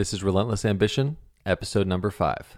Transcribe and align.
This 0.00 0.14
is 0.14 0.24
Relentless 0.24 0.64
Ambition, 0.64 1.18
episode 1.44 1.86
number 1.86 2.10
five. 2.10 2.56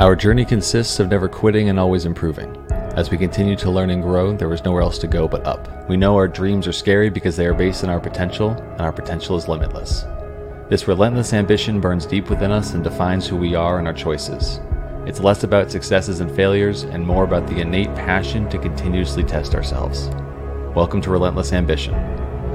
Our 0.00 0.16
journey 0.16 0.44
consists 0.44 0.98
of 0.98 1.10
never 1.10 1.28
quitting 1.28 1.68
and 1.68 1.78
always 1.78 2.06
improving. 2.06 2.56
As 2.70 3.08
we 3.08 3.16
continue 3.16 3.54
to 3.54 3.70
learn 3.70 3.90
and 3.90 4.02
grow, 4.02 4.36
there 4.36 4.52
is 4.52 4.64
nowhere 4.64 4.82
else 4.82 4.98
to 4.98 5.06
go 5.06 5.28
but 5.28 5.46
up. 5.46 5.88
We 5.88 5.96
know 5.96 6.16
our 6.16 6.26
dreams 6.26 6.66
are 6.66 6.72
scary 6.72 7.08
because 7.08 7.36
they 7.36 7.46
are 7.46 7.54
based 7.54 7.84
on 7.84 7.90
our 7.90 8.00
potential, 8.00 8.50
and 8.50 8.80
our 8.80 8.90
potential 8.90 9.36
is 9.36 9.46
limitless. 9.46 10.04
This 10.68 10.88
relentless 10.88 11.32
ambition 11.32 11.80
burns 11.80 12.04
deep 12.04 12.28
within 12.28 12.50
us 12.50 12.74
and 12.74 12.82
defines 12.82 13.28
who 13.28 13.36
we 13.36 13.54
are 13.54 13.78
and 13.78 13.86
our 13.86 13.94
choices. 13.94 14.58
It's 15.06 15.20
less 15.20 15.44
about 15.44 15.70
successes 15.70 16.18
and 16.18 16.34
failures 16.34 16.82
and 16.82 17.06
more 17.06 17.22
about 17.22 17.46
the 17.46 17.60
innate 17.60 17.94
passion 17.94 18.48
to 18.48 18.58
continuously 18.58 19.22
test 19.22 19.54
ourselves. 19.54 20.08
Welcome 20.74 21.00
to 21.02 21.10
Relentless 21.10 21.52
Ambition, 21.52 21.94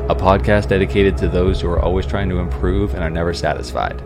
a 0.09 0.15
podcast 0.15 0.68
dedicated 0.68 1.15
to 1.17 1.27
those 1.27 1.61
who 1.61 1.70
are 1.70 1.79
always 1.79 2.05
trying 2.05 2.27
to 2.29 2.39
improve 2.39 2.95
and 2.95 3.04
are 3.04 3.09
never 3.09 3.34
satisfied. 3.34 4.02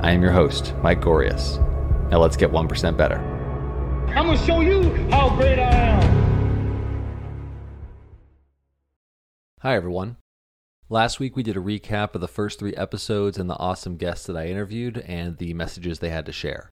I 0.00 0.12
am 0.12 0.22
your 0.22 0.30
host, 0.30 0.74
Mike 0.82 1.00
Gorius. 1.00 1.58
Now 2.10 2.20
let's 2.20 2.36
get 2.36 2.50
1% 2.50 2.96
better. 2.96 3.16
I'm 4.08 4.26
gonna 4.26 4.38
show 4.38 4.60
you 4.60 4.90
how 5.10 5.34
great 5.36 5.58
I 5.58 5.70
am. 5.70 6.24
Hi, 9.60 9.74
everyone. 9.74 10.18
Last 10.88 11.18
week 11.18 11.36
we 11.36 11.42
did 11.42 11.56
a 11.56 11.60
recap 11.60 12.14
of 12.14 12.20
the 12.20 12.28
first 12.28 12.58
three 12.58 12.74
episodes 12.74 13.36
and 13.36 13.50
the 13.50 13.58
awesome 13.58 13.96
guests 13.96 14.26
that 14.26 14.36
I 14.36 14.46
interviewed 14.46 14.98
and 14.98 15.38
the 15.38 15.52
messages 15.54 15.98
they 15.98 16.10
had 16.10 16.26
to 16.26 16.32
share. 16.32 16.70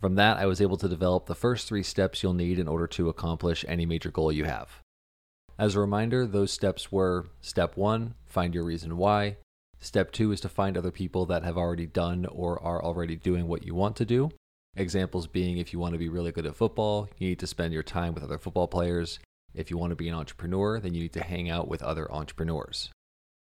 From 0.00 0.14
that, 0.14 0.38
I 0.38 0.46
was 0.46 0.62
able 0.62 0.78
to 0.78 0.88
develop 0.88 1.26
the 1.26 1.34
first 1.34 1.68
three 1.68 1.82
steps 1.82 2.22
you'll 2.22 2.32
need 2.32 2.58
in 2.58 2.66
order 2.66 2.86
to 2.86 3.10
accomplish 3.10 3.64
any 3.68 3.84
major 3.84 4.10
goal 4.10 4.32
you 4.32 4.44
have. 4.44 4.80
As 5.60 5.76
a 5.76 5.80
reminder, 5.80 6.26
those 6.26 6.50
steps 6.50 6.90
were 6.90 7.26
step 7.42 7.76
one, 7.76 8.14
find 8.24 8.54
your 8.54 8.64
reason 8.64 8.96
why. 8.96 9.36
Step 9.78 10.10
two 10.10 10.32
is 10.32 10.40
to 10.40 10.48
find 10.48 10.74
other 10.74 10.90
people 10.90 11.26
that 11.26 11.44
have 11.44 11.58
already 11.58 11.84
done 11.84 12.24
or 12.32 12.58
are 12.62 12.82
already 12.82 13.14
doing 13.14 13.46
what 13.46 13.66
you 13.66 13.74
want 13.74 13.94
to 13.96 14.06
do. 14.06 14.30
Examples 14.74 15.26
being 15.26 15.58
if 15.58 15.74
you 15.74 15.78
want 15.78 15.92
to 15.92 15.98
be 15.98 16.08
really 16.08 16.32
good 16.32 16.46
at 16.46 16.56
football, 16.56 17.10
you 17.18 17.28
need 17.28 17.38
to 17.40 17.46
spend 17.46 17.74
your 17.74 17.82
time 17.82 18.14
with 18.14 18.22
other 18.22 18.38
football 18.38 18.68
players. 18.68 19.18
If 19.52 19.70
you 19.70 19.76
want 19.76 19.90
to 19.90 19.96
be 19.96 20.08
an 20.08 20.14
entrepreneur, 20.14 20.80
then 20.80 20.94
you 20.94 21.02
need 21.02 21.12
to 21.12 21.22
hang 21.22 21.50
out 21.50 21.68
with 21.68 21.82
other 21.82 22.10
entrepreneurs. 22.10 22.88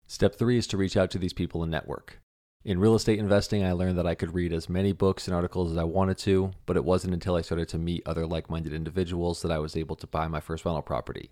Step 0.07 0.33
three 0.33 0.57
is 0.57 0.65
to 0.65 0.77
reach 0.77 0.97
out 0.97 1.11
to 1.11 1.19
these 1.19 1.33
people 1.33 1.61
and 1.61 1.69
network. 1.69 2.19
In 2.65 2.79
real 2.79 2.95
estate 2.95 3.19
investing, 3.19 3.63
I 3.63 3.73
learned 3.73 3.99
that 3.99 4.07
I 4.07 4.15
could 4.15 4.33
read 4.33 4.51
as 4.51 4.67
many 4.67 4.93
books 4.93 5.27
and 5.27 5.35
articles 5.35 5.73
as 5.73 5.77
I 5.77 5.83
wanted 5.83 6.17
to, 6.19 6.53
but 6.65 6.75
it 6.75 6.83
wasn't 6.83 7.13
until 7.13 7.35
I 7.35 7.41
started 7.41 7.69
to 7.69 7.77
meet 7.77 8.01
other 8.07 8.25
like 8.25 8.49
minded 8.49 8.73
individuals 8.73 9.43
that 9.43 9.51
I 9.51 9.59
was 9.59 9.77
able 9.77 9.95
to 9.97 10.07
buy 10.07 10.27
my 10.27 10.39
first 10.39 10.65
rental 10.65 10.81
property. 10.81 11.29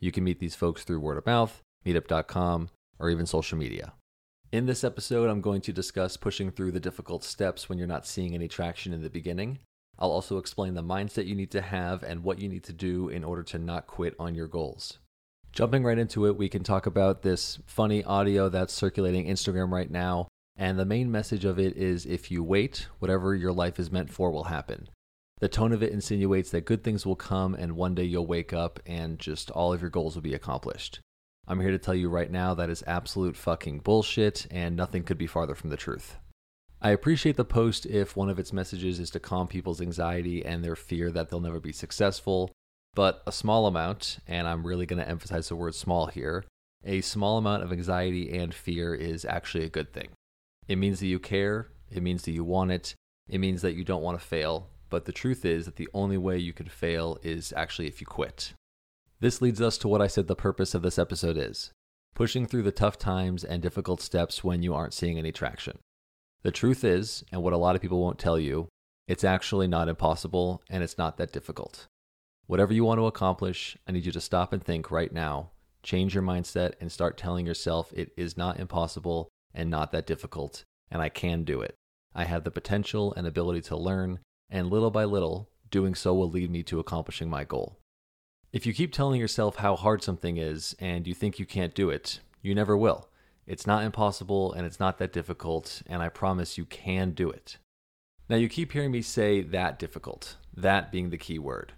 You 0.00 0.10
can 0.10 0.24
meet 0.24 0.40
these 0.40 0.54
folks 0.54 0.82
through 0.82 1.00
word 1.00 1.18
of 1.18 1.26
mouth, 1.26 1.62
meetup.com, 1.84 2.70
or 2.98 3.10
even 3.10 3.26
social 3.26 3.58
media. 3.58 3.92
In 4.50 4.66
this 4.66 4.82
episode, 4.82 5.28
I'm 5.28 5.42
going 5.42 5.60
to 5.60 5.72
discuss 5.72 6.16
pushing 6.16 6.50
through 6.50 6.72
the 6.72 6.80
difficult 6.80 7.22
steps 7.22 7.68
when 7.68 7.78
you're 7.78 7.86
not 7.86 8.06
seeing 8.06 8.34
any 8.34 8.48
traction 8.48 8.92
in 8.92 9.02
the 9.02 9.10
beginning. 9.10 9.58
I'll 9.98 10.10
also 10.10 10.38
explain 10.38 10.74
the 10.74 10.82
mindset 10.82 11.26
you 11.26 11.34
need 11.34 11.50
to 11.52 11.60
have 11.60 12.02
and 12.02 12.24
what 12.24 12.40
you 12.40 12.48
need 12.48 12.64
to 12.64 12.72
do 12.72 13.10
in 13.10 13.22
order 13.22 13.42
to 13.44 13.58
not 13.58 13.86
quit 13.86 14.16
on 14.18 14.34
your 14.34 14.48
goals. 14.48 14.98
Jumping 15.52 15.84
right 15.84 15.98
into 15.98 16.26
it, 16.26 16.36
we 16.36 16.48
can 16.48 16.64
talk 16.64 16.86
about 16.86 17.22
this 17.22 17.58
funny 17.66 18.02
audio 18.02 18.48
that's 18.48 18.72
circulating 18.72 19.26
Instagram 19.26 19.70
right 19.70 19.90
now. 19.90 20.28
And 20.56 20.78
the 20.78 20.84
main 20.84 21.12
message 21.12 21.44
of 21.44 21.58
it 21.58 21.76
is 21.76 22.06
if 22.06 22.30
you 22.30 22.42
wait, 22.42 22.86
whatever 22.98 23.34
your 23.34 23.52
life 23.52 23.78
is 23.78 23.92
meant 23.92 24.10
for 24.10 24.30
will 24.30 24.44
happen. 24.44 24.88
The 25.40 25.48
tone 25.48 25.72
of 25.72 25.82
it 25.82 25.92
insinuates 25.92 26.50
that 26.50 26.66
good 26.66 26.84
things 26.84 27.06
will 27.06 27.16
come 27.16 27.54
and 27.54 27.74
one 27.74 27.94
day 27.94 28.04
you'll 28.04 28.26
wake 28.26 28.52
up 28.52 28.78
and 28.84 29.18
just 29.18 29.50
all 29.50 29.72
of 29.72 29.80
your 29.80 29.88
goals 29.88 30.14
will 30.14 30.22
be 30.22 30.34
accomplished. 30.34 31.00
I'm 31.48 31.60
here 31.60 31.70
to 31.70 31.78
tell 31.78 31.94
you 31.94 32.10
right 32.10 32.30
now 32.30 32.52
that 32.54 32.68
is 32.68 32.84
absolute 32.86 33.36
fucking 33.36 33.80
bullshit 33.80 34.46
and 34.50 34.76
nothing 34.76 35.02
could 35.02 35.16
be 35.16 35.26
farther 35.26 35.54
from 35.54 35.70
the 35.70 35.78
truth. 35.78 36.18
I 36.82 36.90
appreciate 36.90 37.36
the 37.36 37.44
post 37.44 37.86
if 37.86 38.16
one 38.16 38.28
of 38.28 38.38
its 38.38 38.52
messages 38.52 39.00
is 39.00 39.10
to 39.10 39.20
calm 39.20 39.48
people's 39.48 39.80
anxiety 39.80 40.44
and 40.44 40.62
their 40.62 40.76
fear 40.76 41.10
that 41.10 41.30
they'll 41.30 41.40
never 41.40 41.60
be 41.60 41.72
successful, 41.72 42.52
but 42.94 43.22
a 43.26 43.32
small 43.32 43.66
amount, 43.66 44.18
and 44.26 44.46
I'm 44.46 44.66
really 44.66 44.86
going 44.86 45.02
to 45.02 45.08
emphasize 45.08 45.48
the 45.48 45.56
word 45.56 45.74
small 45.74 46.06
here, 46.06 46.44
a 46.84 47.00
small 47.00 47.38
amount 47.38 47.62
of 47.62 47.72
anxiety 47.72 48.38
and 48.38 48.54
fear 48.54 48.94
is 48.94 49.24
actually 49.24 49.64
a 49.64 49.70
good 49.70 49.92
thing. 49.92 50.08
It 50.68 50.76
means 50.76 51.00
that 51.00 51.06
you 51.06 51.18
care, 51.18 51.68
it 51.90 52.02
means 52.02 52.22
that 52.22 52.32
you 52.32 52.44
want 52.44 52.70
it, 52.70 52.94
it 53.28 53.38
means 53.38 53.62
that 53.62 53.74
you 53.74 53.84
don't 53.84 54.02
want 54.02 54.18
to 54.18 54.26
fail, 54.26 54.68
but 54.90 55.06
the 55.06 55.12
truth 55.12 55.44
is 55.44 55.64
that 55.64 55.76
the 55.76 55.88
only 55.94 56.18
way 56.18 56.36
you 56.36 56.52
could 56.52 56.70
fail 56.70 57.18
is 57.22 57.52
actually 57.56 57.88
if 57.88 58.00
you 58.00 58.06
quit. 58.06 58.52
This 59.20 59.40
leads 59.40 59.60
us 59.60 59.78
to 59.78 59.88
what 59.88 60.02
I 60.02 60.06
said 60.06 60.26
the 60.26 60.36
purpose 60.36 60.74
of 60.74 60.82
this 60.82 60.98
episode 60.98 61.36
is 61.36 61.72
pushing 62.14 62.44
through 62.44 62.62
the 62.62 62.72
tough 62.72 62.98
times 62.98 63.44
and 63.44 63.62
difficult 63.62 64.02
steps 64.02 64.44
when 64.44 64.62
you 64.62 64.74
aren't 64.74 64.92
seeing 64.92 65.16
any 65.16 65.32
traction. 65.32 65.78
The 66.42 66.50
truth 66.50 66.84
is, 66.84 67.24
and 67.32 67.42
what 67.42 67.52
a 67.52 67.56
lot 67.56 67.76
of 67.76 67.82
people 67.82 68.00
won't 68.00 68.18
tell 68.18 68.38
you, 68.38 68.68
it's 69.06 69.24
actually 69.24 69.68
not 69.68 69.88
impossible 69.88 70.62
and 70.68 70.82
it's 70.82 70.98
not 70.98 71.16
that 71.16 71.32
difficult. 71.32 71.86
Whatever 72.46 72.72
you 72.72 72.84
want 72.84 72.98
to 72.98 73.06
accomplish, 73.06 73.76
I 73.86 73.92
need 73.92 74.06
you 74.06 74.12
to 74.12 74.20
stop 74.20 74.52
and 74.52 74.62
think 74.62 74.90
right 74.90 75.12
now. 75.12 75.50
Change 75.82 76.14
your 76.14 76.22
mindset 76.22 76.72
and 76.80 76.90
start 76.90 77.16
telling 77.16 77.46
yourself 77.46 77.92
it 77.94 78.12
is 78.16 78.36
not 78.36 78.58
impossible 78.58 79.28
and 79.54 79.70
not 79.70 79.92
that 79.92 80.06
difficult, 80.06 80.64
and 80.90 81.00
I 81.00 81.08
can 81.08 81.44
do 81.44 81.60
it. 81.60 81.74
I 82.14 82.24
have 82.24 82.44
the 82.44 82.50
potential 82.50 83.14
and 83.16 83.26
ability 83.26 83.62
to 83.62 83.76
learn, 83.76 84.18
and 84.50 84.70
little 84.70 84.90
by 84.90 85.04
little, 85.04 85.48
doing 85.70 85.94
so 85.94 86.14
will 86.14 86.30
lead 86.30 86.50
me 86.50 86.62
to 86.64 86.80
accomplishing 86.80 87.30
my 87.30 87.44
goal. 87.44 87.78
If 88.52 88.66
you 88.66 88.74
keep 88.74 88.92
telling 88.92 89.20
yourself 89.20 89.56
how 89.56 89.76
hard 89.76 90.02
something 90.02 90.36
is 90.36 90.74
and 90.80 91.06
you 91.06 91.14
think 91.14 91.38
you 91.38 91.46
can't 91.46 91.74
do 91.74 91.88
it, 91.90 92.20
you 92.42 92.54
never 92.54 92.76
will. 92.76 93.08
It's 93.46 93.66
not 93.66 93.84
impossible 93.84 94.52
and 94.52 94.66
it's 94.66 94.80
not 94.80 94.98
that 94.98 95.12
difficult, 95.12 95.82
and 95.86 96.02
I 96.02 96.08
promise 96.08 96.58
you 96.58 96.64
can 96.64 97.12
do 97.12 97.30
it. 97.30 97.58
Now, 98.28 98.36
you 98.36 98.48
keep 98.48 98.72
hearing 98.72 98.92
me 98.92 99.02
say 99.02 99.40
that 99.40 99.78
difficult, 99.78 100.36
that 100.56 100.92
being 100.92 101.10
the 101.10 101.18
key 101.18 101.38
word. 101.38 101.72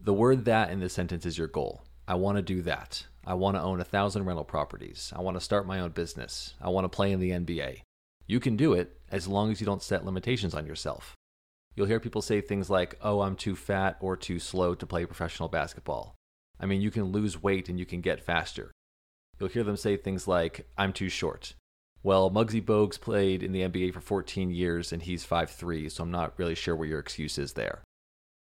The 0.00 0.14
word 0.14 0.44
that 0.46 0.70
in 0.70 0.80
this 0.80 0.94
sentence 0.94 1.26
is 1.26 1.38
your 1.38 1.46
goal. 1.46 1.84
I 2.08 2.14
want 2.14 2.36
to 2.36 2.42
do 2.42 2.62
that. 2.62 3.06
I 3.24 3.34
want 3.34 3.56
to 3.56 3.62
own 3.62 3.80
a 3.80 3.84
thousand 3.84 4.24
rental 4.24 4.44
properties. 4.44 5.12
I 5.14 5.20
want 5.20 5.36
to 5.36 5.40
start 5.40 5.66
my 5.66 5.78
own 5.78 5.90
business. 5.90 6.54
I 6.60 6.70
want 6.70 6.84
to 6.84 6.88
play 6.88 7.12
in 7.12 7.20
the 7.20 7.30
NBA. 7.30 7.82
You 8.26 8.40
can 8.40 8.56
do 8.56 8.72
it 8.72 8.98
as 9.10 9.28
long 9.28 9.52
as 9.52 9.60
you 9.60 9.66
don't 9.66 9.82
set 9.82 10.04
limitations 10.04 10.54
on 10.54 10.66
yourself. 10.66 11.14
You'll 11.80 11.88
hear 11.88 11.98
people 11.98 12.20
say 12.20 12.42
things 12.42 12.68
like, 12.68 12.98
oh, 13.00 13.22
I'm 13.22 13.36
too 13.36 13.56
fat 13.56 13.96
or 14.00 14.14
too 14.14 14.38
slow 14.38 14.74
to 14.74 14.86
play 14.86 15.06
professional 15.06 15.48
basketball. 15.48 16.14
I 16.60 16.66
mean, 16.66 16.82
you 16.82 16.90
can 16.90 17.04
lose 17.04 17.42
weight 17.42 17.70
and 17.70 17.78
you 17.78 17.86
can 17.86 18.02
get 18.02 18.20
faster. 18.20 18.70
You'll 19.38 19.48
hear 19.48 19.64
them 19.64 19.78
say 19.78 19.96
things 19.96 20.28
like, 20.28 20.68
I'm 20.76 20.92
too 20.92 21.08
short. 21.08 21.54
Well, 22.02 22.30
Muggsy 22.30 22.62
Bogues 22.62 23.00
played 23.00 23.42
in 23.42 23.52
the 23.52 23.62
NBA 23.62 23.94
for 23.94 24.02
14 24.02 24.50
years 24.50 24.92
and 24.92 25.00
he's 25.00 25.24
5'3, 25.24 25.90
so 25.90 26.02
I'm 26.02 26.10
not 26.10 26.38
really 26.38 26.54
sure 26.54 26.76
what 26.76 26.88
your 26.88 26.98
excuse 26.98 27.38
is 27.38 27.54
there. 27.54 27.82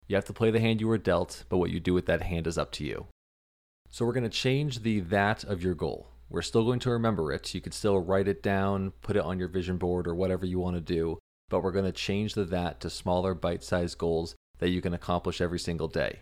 You 0.08 0.16
have 0.16 0.26
to 0.26 0.34
play 0.34 0.50
the 0.50 0.60
hand 0.60 0.82
you 0.82 0.88
were 0.88 0.98
dealt, 0.98 1.44
but 1.48 1.56
what 1.56 1.70
you 1.70 1.80
do 1.80 1.94
with 1.94 2.04
that 2.04 2.20
hand 2.20 2.46
is 2.46 2.58
up 2.58 2.70
to 2.72 2.84
you. 2.84 3.06
So 3.88 4.04
we're 4.04 4.12
going 4.12 4.24
to 4.24 4.28
change 4.28 4.82
the 4.82 5.00
that 5.00 5.42
of 5.42 5.62
your 5.62 5.74
goal. 5.74 6.08
We're 6.28 6.42
still 6.42 6.66
going 6.66 6.80
to 6.80 6.90
remember 6.90 7.32
it. 7.32 7.54
You 7.54 7.62
can 7.62 7.72
still 7.72 7.98
write 7.98 8.28
it 8.28 8.42
down, 8.42 8.92
put 9.00 9.16
it 9.16 9.24
on 9.24 9.38
your 9.38 9.48
vision 9.48 9.78
board, 9.78 10.06
or 10.06 10.14
whatever 10.14 10.44
you 10.44 10.58
want 10.58 10.76
to 10.76 10.82
do, 10.82 11.18
but 11.52 11.62
we're 11.62 11.70
going 11.70 11.84
to 11.84 11.92
change 11.92 12.32
the 12.32 12.46
that 12.46 12.80
to 12.80 12.88
smaller 12.88 13.34
bite 13.34 13.62
sized 13.62 13.98
goals 13.98 14.34
that 14.58 14.70
you 14.70 14.80
can 14.80 14.94
accomplish 14.94 15.38
every 15.38 15.58
single 15.58 15.86
day. 15.86 16.20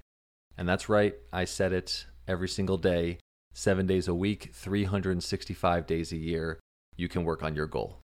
And 0.58 0.68
that's 0.68 0.88
right, 0.88 1.14
I 1.32 1.44
said 1.44 1.72
it 1.72 2.06
every 2.26 2.48
single 2.48 2.78
day, 2.78 3.18
seven 3.54 3.86
days 3.86 4.08
a 4.08 4.14
week, 4.14 4.50
365 4.52 5.86
days 5.86 6.10
a 6.10 6.16
year, 6.16 6.58
you 6.96 7.08
can 7.08 7.22
work 7.22 7.44
on 7.44 7.54
your 7.54 7.68
goal. 7.68 8.00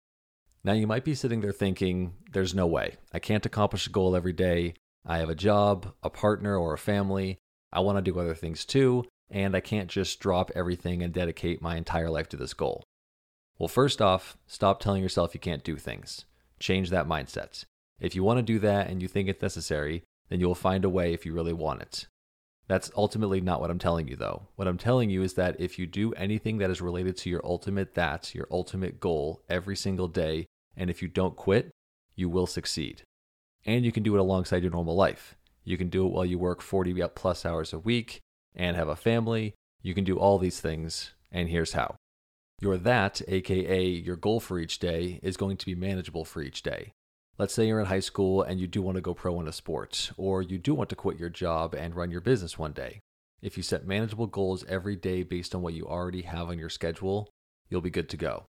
Now, 0.64 0.74
you 0.74 0.86
might 0.86 1.04
be 1.04 1.16
sitting 1.16 1.42
there 1.42 1.52
thinking, 1.52 2.14
there's 2.32 2.54
no 2.54 2.68
way. 2.68 2.98
I 3.12 3.18
can't 3.18 3.46
accomplish 3.46 3.88
a 3.88 3.92
goal 3.92 4.16
every 4.16 4.34
day. 4.34 4.76
I 5.04 5.18
have 5.18 5.30
a 5.30 5.36
job, 5.36 5.94
a 6.04 6.12
partner, 6.12 6.56
or 6.56 6.76
a 6.76 6.78
family. 6.78 7.40
I 7.74 7.80
want 7.80 7.98
to 7.98 8.04
do 8.04 8.20
other 8.20 8.36
things 8.36 8.66
too, 8.66 9.04
and 9.32 9.56
I 9.56 9.62
can't 9.62 9.90
just 9.90 10.20
drop 10.20 10.52
everything 10.54 11.02
and 11.02 11.12
dedicate 11.12 11.60
my 11.60 11.76
entire 11.76 12.12
life 12.12 12.30
to 12.30 12.38
this 12.38 12.54
goal. 12.54 12.84
Well, 13.58 13.68
first 13.68 14.00
off, 14.00 14.38
stop 14.46 14.80
telling 14.80 15.02
yourself 15.02 15.34
you 15.34 15.40
can't 15.40 15.64
do 15.64 15.76
things. 15.76 16.26
Change 16.60 16.90
that 16.90 17.08
mindset. 17.08 17.66
If 18.00 18.16
you 18.16 18.24
want 18.24 18.38
to 18.38 18.44
do 18.44 18.60
that 18.60 18.90
and 18.90 19.02
you 19.02 19.08
think 19.08 19.30
it's 19.30 19.42
necessary, 19.42 20.04
then 20.30 20.40
you 20.40 20.48
will 20.48 20.56
find 20.56 20.84
a 20.84 20.90
way 20.90 21.14
if 21.14 21.26
you 21.26 21.34
really 21.34 21.54
want 21.54 21.82
it. 21.82 22.08
That's 22.68 22.92
ultimately 22.96 23.42
not 23.42 23.62
what 23.62 23.70
I'm 23.70 23.80
telling 23.80 24.08
you, 24.08 24.16
though. 24.16 24.48
What 24.56 24.68
I'm 24.68 24.78
telling 24.78 25.10
you 25.10 25.22
is 25.22 25.34
that 25.36 25.60
if 25.60 25.78
you 25.78 25.86
do 25.86 26.14
anything 26.14 26.58
that 26.58 26.72
is 26.72 26.82
related 26.82 27.16
to 27.18 27.30
your 27.30 27.42
ultimate 27.46 27.94
that, 27.94 28.34
your 28.34 28.48
ultimate 28.50 29.00
goal, 29.00 29.44
every 29.48 29.76
single 29.76 30.08
day, 30.08 30.48
and 30.76 30.90
if 30.90 31.02
you 31.02 31.08
don't 31.08 31.36
quit, 31.36 31.72
you 32.16 32.28
will 32.28 32.48
succeed. 32.48 33.04
And 33.66 33.86
you 33.86 33.92
can 33.92 34.04
do 34.04 34.16
it 34.16 34.20
alongside 34.20 34.64
your 34.64 34.72
normal 34.72 34.96
life. 34.96 35.36
You 35.64 35.78
can 35.78 35.90
do 35.90 36.06
it 36.08 36.12
while 36.12 36.26
you 36.26 36.40
work 36.40 36.62
40 36.62 37.00
plus 37.16 37.46
hours 37.46 37.72
a 37.72 37.80
week 37.80 38.20
and 38.56 38.76
have 38.76 38.88
a 38.88 38.96
family. 38.96 39.54
You 39.82 39.94
can 39.94 40.04
do 40.04 40.18
all 40.18 40.40
these 40.40 40.60
things, 40.60 41.14
and 41.32 41.50
here's 41.50 41.74
how. 41.74 41.96
Your 42.62 42.78
that, 42.78 43.22
aka 43.28 43.86
your 43.86 44.16
goal 44.16 44.40
for 44.40 44.60
each 44.60 44.80
day, 44.80 45.20
is 45.22 45.38
going 45.38 45.58
to 45.58 45.66
be 45.66 45.76
manageable 45.76 46.26
for 46.26 46.42
each 46.42 46.64
day. 46.64 46.94
Let's 47.38 47.54
say 47.54 47.68
you're 47.68 47.82
in 47.82 47.88
high 47.88 48.00
school 48.00 48.42
and 48.42 48.62
you 48.62 48.68
do 48.68 48.82
want 48.82 48.96
to 48.96 49.02
go 49.02 49.14
pro 49.14 49.40
in 49.42 49.48
a 49.48 49.52
sport, 49.52 50.12
or 50.16 50.42
you 50.42 50.58
do 50.58 50.74
want 50.74 50.90
to 50.90 50.96
quit 50.96 51.20
your 51.20 51.30
job 51.30 51.76
and 51.76 51.96
run 51.96 52.12
your 52.12 52.22
business 52.22 52.58
one 52.58 52.72
day. 52.72 53.02
If 53.42 53.58
you 53.58 53.64
set 53.64 53.86
manageable 53.86 54.28
goals 54.28 54.64
every 54.70 54.96
day 54.96 55.24
based 55.24 55.54
on 55.54 55.62
what 55.62 55.74
you 55.74 55.86
already 55.86 56.22
have 56.22 56.48
on 56.48 56.58
your 56.58 56.70
schedule, 56.70 57.30
you'll 57.70 57.82
be 57.82 57.90
good 57.90 58.08
to 58.10 58.18
go. 58.18 58.46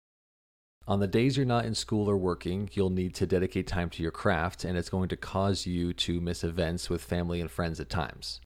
On 0.86 1.00
the 1.00 1.08
days 1.08 1.38
you're 1.38 1.46
not 1.46 1.64
in 1.64 1.76
school 1.76 2.10
or 2.10 2.18
working, 2.18 2.70
you'll 2.74 2.90
need 2.90 3.16
to 3.16 3.26
dedicate 3.26 3.68
time 3.68 3.90
to 3.92 4.04
your 4.04 4.12
craft, 4.12 4.66
and 4.66 4.78
it's 4.78 4.90
going 4.90 5.08
to 5.10 5.16
cause 5.16 5.66
you 5.66 5.94
to 5.94 6.20
miss 6.20 6.44
events 6.44 6.90
with 6.90 7.02
family 7.02 7.40
and 7.40 7.50
friends 7.50 7.80
at 7.80 7.90
times. 7.90 8.42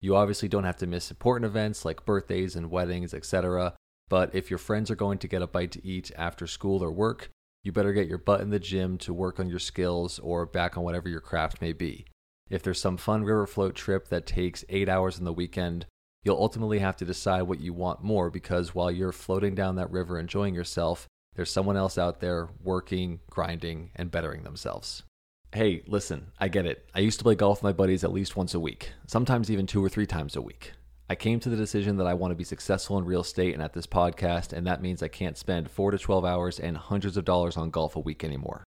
You 0.00 0.14
obviously 0.14 0.48
don't 0.48 0.64
have 0.64 0.76
to 0.78 0.86
miss 0.86 1.10
important 1.10 1.46
events 1.46 1.84
like 1.84 2.06
birthdays 2.06 2.54
and 2.54 2.70
weddings, 2.70 3.12
etc. 3.12 3.74
But 4.10 4.34
if 4.34 4.50
your 4.50 4.58
friends 4.58 4.90
are 4.90 4.96
going 4.96 5.18
to 5.18 5.28
get 5.28 5.40
a 5.40 5.46
bite 5.46 5.70
to 5.72 5.86
eat 5.86 6.10
after 6.18 6.46
school 6.46 6.82
or 6.82 6.90
work, 6.90 7.30
you 7.62 7.72
better 7.72 7.92
get 7.92 8.08
your 8.08 8.18
butt 8.18 8.40
in 8.40 8.50
the 8.50 8.58
gym 8.58 8.98
to 8.98 9.14
work 9.14 9.38
on 9.38 9.48
your 9.48 9.58
skills 9.60 10.18
or 10.18 10.44
back 10.44 10.76
on 10.76 10.84
whatever 10.84 11.08
your 11.08 11.20
craft 11.20 11.62
may 11.62 11.72
be. 11.72 12.04
If 12.50 12.62
there's 12.62 12.80
some 12.80 12.96
fun 12.96 13.22
river 13.22 13.46
float 13.46 13.76
trip 13.76 14.08
that 14.08 14.26
takes 14.26 14.64
eight 14.68 14.88
hours 14.88 15.18
in 15.18 15.24
the 15.24 15.32
weekend, 15.32 15.86
you'll 16.24 16.42
ultimately 16.42 16.80
have 16.80 16.96
to 16.96 17.04
decide 17.04 17.42
what 17.42 17.60
you 17.60 17.72
want 17.72 18.02
more 18.02 18.30
because 18.30 18.74
while 18.74 18.90
you're 18.90 19.12
floating 19.12 19.54
down 19.54 19.76
that 19.76 19.90
river 19.92 20.18
enjoying 20.18 20.54
yourself, 20.54 21.06
there's 21.36 21.52
someone 21.52 21.76
else 21.76 21.96
out 21.96 22.20
there 22.20 22.48
working, 22.60 23.20
grinding, 23.30 23.92
and 23.94 24.10
bettering 24.10 24.42
themselves. 24.42 25.04
Hey, 25.52 25.82
listen, 25.86 26.32
I 26.38 26.48
get 26.48 26.66
it. 26.66 26.88
I 26.94 27.00
used 27.00 27.18
to 27.18 27.24
play 27.24 27.36
golf 27.36 27.58
with 27.58 27.64
my 27.64 27.72
buddies 27.72 28.02
at 28.02 28.12
least 28.12 28.36
once 28.36 28.54
a 28.54 28.60
week, 28.60 28.92
sometimes 29.06 29.50
even 29.50 29.66
two 29.66 29.84
or 29.84 29.88
three 29.88 30.06
times 30.06 30.34
a 30.34 30.42
week. 30.42 30.72
I 31.10 31.16
came 31.16 31.40
to 31.40 31.48
the 31.48 31.56
decision 31.56 31.96
that 31.96 32.06
I 32.06 32.14
want 32.14 32.30
to 32.30 32.36
be 32.36 32.44
successful 32.44 32.96
in 32.96 33.04
real 33.04 33.22
estate 33.22 33.52
and 33.52 33.60
at 33.60 33.72
this 33.72 33.84
podcast, 33.84 34.52
and 34.52 34.64
that 34.68 34.80
means 34.80 35.02
I 35.02 35.08
can't 35.08 35.36
spend 35.36 35.68
4 35.68 35.90
to 35.90 35.98
12 35.98 36.24
hours 36.24 36.60
and 36.60 36.76
hundreds 36.76 37.16
of 37.16 37.24
dollars 37.24 37.56
on 37.56 37.70
golf 37.70 37.96
a 37.96 37.98
week 37.98 38.22
anymore. 38.22 38.62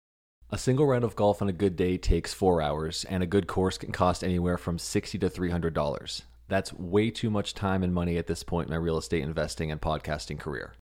A 0.49 0.57
single 0.57 0.87
round 0.87 1.03
of 1.03 1.17
golf 1.17 1.43
on 1.43 1.49
a 1.49 1.53
good 1.53 1.75
day 1.75 1.99
takes 1.99 2.33
4 2.33 2.63
hours, 2.63 3.05
and 3.09 3.25
a 3.25 3.27
good 3.27 3.49
course 3.49 3.77
can 3.77 3.91
cost 3.91 4.23
anywhere 4.23 4.57
from 4.57 4.79
60 4.79 5.19
to 5.19 5.29
$300. 5.29 6.23
That's 6.47 6.73
way 6.73 7.11
too 7.11 7.29
much 7.29 7.55
time 7.55 7.83
and 7.83 7.93
money 7.93 8.17
at 8.19 8.29
this 8.29 8.45
point 8.45 8.69
in 8.69 8.71
my 8.71 8.79
real 8.79 8.99
estate 8.99 9.25
investing 9.25 9.73
and 9.73 9.81
podcasting 9.81 10.39
career. 10.39 10.75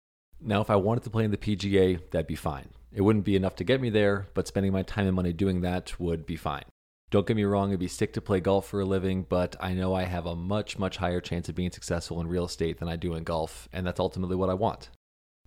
Now, 0.41 0.61
if 0.61 0.71
I 0.71 0.75
wanted 0.75 1.05
to 1.05 1.11
play 1.11 1.23
in 1.23 1.31
the 1.31 1.37
PGA, 1.37 2.01
that'd 2.11 2.27
be 2.27 2.35
fine. 2.35 2.71
It 2.93 3.03
wouldn't 3.03 3.25
be 3.25 3.37
enough 3.37 3.55
to 3.57 3.65
get 3.65 3.81
me 3.81 3.91
there, 3.91 4.27
but 4.35 4.49
spending 4.49 4.73
my 4.73 4.83
time 4.83 5.07
and 5.07 5.15
money 5.15 5.33
doing 5.33 5.61
that 5.61 6.01
would 6.01 6.27
be 6.27 6.35
fine. 6.35 6.65
Don't 7.11 7.27
get 7.27 7.37
me 7.37 7.45
wrong, 7.45 7.71
it'd 7.71 7.79
be 7.79 7.87
sick 7.87 8.13
to 8.15 8.21
play 8.21 8.41
golf 8.41 8.67
for 8.67 8.81
a 8.81 8.85
living, 8.85 9.25
but 9.29 9.55
I 9.61 9.73
know 9.73 9.95
I 9.95 10.03
have 10.03 10.27
a 10.27 10.35
much, 10.35 10.79
much 10.79 10.97
higher 10.97 11.21
chance 11.21 11.49
of 11.49 11.55
being 11.55 11.71
successful 11.71 12.21
in 12.21 12.27
real 12.27 12.45
estate 12.45 12.79
than 12.79 12.89
I 12.89 12.97
do 12.97 13.15
in 13.15 13.23
golf, 13.23 13.69
and 13.73 13.87
that's 13.87 14.01
ultimately 14.01 14.37
what 14.37 14.51
I 14.51 14.55
want. 14.55 14.91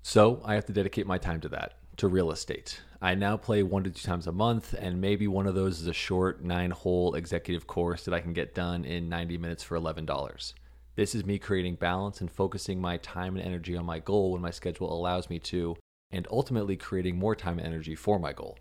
So 0.02 0.42
I 0.46 0.56
have 0.56 0.66
to 0.68 0.74
dedicate 0.74 1.08
my 1.08 1.18
time 1.18 1.42
to 1.42 1.50
that, 1.50 1.74
to 1.98 2.08
real 2.08 2.32
estate. 2.32 2.80
I 3.02 3.16
now 3.16 3.36
play 3.36 3.64
one 3.64 3.84
to 3.84 3.90
two 3.90 4.08
times 4.08 4.28
a 4.28 4.32
month, 4.32 4.74
and 4.80 5.02
maybe 5.02 5.28
one 5.28 5.46
of 5.46 5.56
those 5.56 5.82
is 5.82 5.88
a 5.88 5.94
short 5.94 6.42
nine 6.42 6.72
hole 6.72 7.16
executive 7.16 7.68
course 7.68 8.06
that 8.06 8.14
I 8.14 8.22
can 8.22 8.32
get 8.32 8.56
done 8.56 8.86
in 8.86 9.10
90 9.10 9.38
minutes 9.38 9.64
for 9.64 9.78
$11. 9.78 10.54
This 10.96 11.14
is 11.14 11.26
me 11.26 11.38
creating 11.38 11.76
balance 11.76 12.22
and 12.22 12.32
focusing 12.32 12.80
my 12.80 12.98
time 12.98 13.36
and 13.36 13.46
energy 13.46 13.76
on 13.76 13.86
my 13.86 14.00
goal 14.00 14.32
when 14.32 14.42
my 14.42 14.52
schedule 14.52 14.92
allows 14.92 15.30
me 15.30 15.38
to, 15.40 15.76
and 16.12 16.26
ultimately 16.32 16.78
creating 16.78 17.20
more 17.20 17.36
time 17.36 17.60
and 17.60 17.68
energy 17.68 17.94
for 17.94 18.18
my 18.18 18.32
goal. 18.32 18.58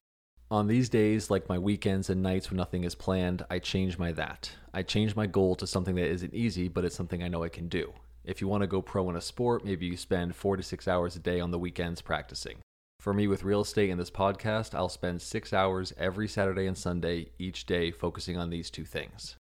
On 0.49 0.69
these 0.69 0.89
days, 0.89 1.29
like 1.29 1.49
my 1.49 1.59
weekends 1.59 2.09
and 2.09 2.23
nights 2.23 2.51
when 2.51 2.57
nothing 2.57 2.85
is 2.85 2.95
planned, 2.95 3.45
I 3.51 3.59
change 3.59 3.99
my 3.99 4.13
that. 4.13 4.53
I 4.73 4.85
change 4.85 5.17
my 5.17 5.27
goal 5.27 5.57
to 5.57 5.67
something 5.67 5.97
that 5.97 6.09
isn't 6.09 6.33
easy, 6.33 6.69
but 6.69 6.85
it's 6.85 6.95
something 6.95 7.21
I 7.21 7.27
know 7.27 7.43
I 7.43 7.49
can 7.49 7.67
do. 7.67 7.93
If 8.25 8.41
you 8.41 8.47
want 8.47 8.61
to 8.61 8.69
go 8.69 8.81
pro 8.81 9.11
in 9.11 9.17
a 9.17 9.21
sport, 9.21 9.65
maybe 9.65 9.87
you 9.87 9.97
spend 9.97 10.37
four 10.37 10.57
to 10.57 10.63
six 10.63 10.87
hours 10.87 11.17
a 11.17 11.19
day 11.19 11.41
on 11.41 11.51
the 11.51 11.59
weekends 11.59 12.01
practicing. 12.01 12.59
For 13.01 13.13
me, 13.13 13.27
with 13.27 13.43
real 13.43 13.63
estate 13.63 13.91
and 13.91 13.99
this 13.99 14.11
podcast, 14.11 14.73
I'll 14.73 14.89
spend 14.89 15.21
six 15.21 15.53
hours 15.53 15.93
every 15.99 16.29
Saturday 16.29 16.67
and 16.67 16.79
Sunday 16.79 17.31
each 17.41 17.67
day 17.67 17.91
focusing 17.91 18.37
on 18.37 18.51
these 18.51 18.71
two 18.71 18.85
things. 18.85 19.35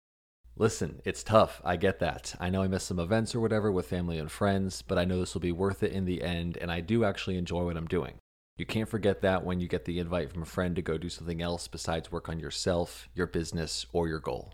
Listen, 0.56 1.02
it's 1.04 1.24
tough. 1.24 1.62
I 1.66 1.76
get 1.76 2.00
that. 2.00 2.34
I 2.40 2.50
know 2.50 2.62
I 2.62 2.68
missed 2.70 2.88
some 2.88 3.00
events 3.00 3.36
or 3.36 3.42
whatever 3.42 3.74
with 3.74 3.88
family 3.88 4.20
and 4.20 4.32
friends, 4.32 4.82
but 4.82 4.98
I 4.98 5.04
know 5.04 5.20
this 5.20 5.34
will 5.34 5.42
be 5.42 5.52
worth 5.52 5.84
it 5.84 5.92
in 5.92 6.06
the 6.06 6.22
end, 6.22 6.58
and 6.62 6.72
I 6.72 6.80
do 6.80 7.04
actually 7.04 7.38
enjoy 7.38 7.66
what 7.66 7.76
I'm 7.76 7.88
doing. 7.88 8.14
You 8.56 8.68
can't 8.68 8.90
forget 8.90 9.22
that 9.22 9.44
when 9.44 9.60
you 9.60 9.68
get 9.68 9.86
the 9.86 9.98
invite 9.98 10.32
from 10.32 10.44
a 10.44 10.46
friend 10.46 10.76
to 10.76 10.84
go 10.84 10.98
do 10.98 11.10
something 11.10 11.42
else 11.42 11.68
besides 11.68 12.12
work 12.12 12.30
on 12.30 12.40
yourself, 12.40 13.10
your 13.16 13.26
business, 13.26 13.88
or 13.92 14.08
your 14.08 14.20
goal. 14.20 14.54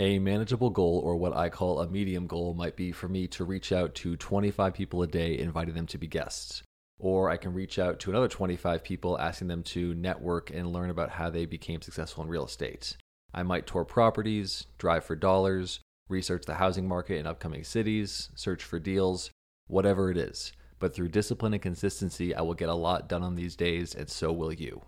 A 0.00 0.18
manageable 0.18 0.70
goal, 0.70 1.00
or 1.04 1.16
what 1.16 1.36
I 1.36 1.48
call 1.48 1.80
a 1.80 1.88
medium 1.88 2.26
goal, 2.26 2.54
might 2.54 2.74
be 2.74 2.90
for 2.90 3.08
me 3.08 3.28
to 3.28 3.44
reach 3.44 3.70
out 3.70 3.94
to 3.96 4.16
25 4.16 4.74
people 4.74 5.02
a 5.02 5.06
day, 5.06 5.38
inviting 5.38 5.74
them 5.74 5.86
to 5.86 5.98
be 5.98 6.08
guests. 6.08 6.62
Or 6.98 7.30
I 7.30 7.36
can 7.36 7.54
reach 7.54 7.78
out 7.78 8.00
to 8.00 8.10
another 8.10 8.26
25 8.26 8.82
people, 8.82 9.18
asking 9.18 9.46
them 9.46 9.62
to 9.64 9.94
network 9.94 10.50
and 10.50 10.72
learn 10.72 10.90
about 10.90 11.10
how 11.10 11.30
they 11.30 11.46
became 11.46 11.80
successful 11.80 12.24
in 12.24 12.30
real 12.30 12.46
estate. 12.46 12.96
I 13.32 13.44
might 13.44 13.68
tour 13.68 13.84
properties, 13.84 14.66
drive 14.78 15.04
for 15.04 15.14
dollars, 15.14 15.78
research 16.08 16.44
the 16.44 16.54
housing 16.54 16.88
market 16.88 17.18
in 17.18 17.26
upcoming 17.26 17.62
cities, 17.62 18.30
search 18.34 18.64
for 18.64 18.80
deals, 18.80 19.30
whatever 19.68 20.10
it 20.10 20.16
is 20.16 20.52
but 20.78 20.94
through 20.94 21.08
discipline 21.08 21.54
and 21.54 21.62
consistency, 21.62 22.34
I 22.34 22.42
will 22.42 22.54
get 22.54 22.68
a 22.68 22.74
lot 22.74 23.08
done 23.08 23.22
on 23.22 23.34
these 23.34 23.56
days, 23.56 23.94
and 23.94 24.08
so 24.08 24.32
will 24.32 24.52
you. 24.52 24.82